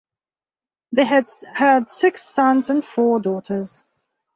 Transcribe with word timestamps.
They 0.93 1.05
had 1.05 1.29
had 1.53 1.91
six 1.91 2.23
sons 2.23 2.71
and 2.71 2.83
four 2.83 3.19
daughters. 3.19 3.83